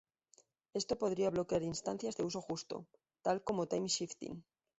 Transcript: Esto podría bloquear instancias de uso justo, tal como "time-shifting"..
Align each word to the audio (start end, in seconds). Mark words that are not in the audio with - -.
Esto 0.73 0.97
podría 0.97 1.29
bloquear 1.29 1.61
instancias 1.61 2.15
de 2.17 2.23
uso 2.23 2.41
justo, 2.41 2.87
tal 3.21 3.43
como 3.43 3.67
"time-shifting".. 3.67 4.43